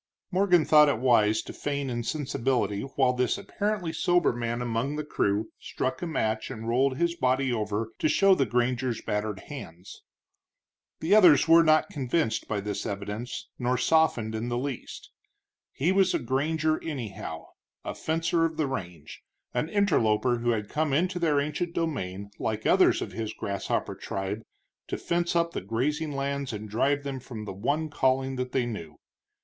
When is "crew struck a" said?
5.03-6.07